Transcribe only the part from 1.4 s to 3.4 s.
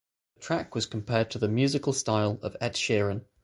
musical style of Ed Sheeran.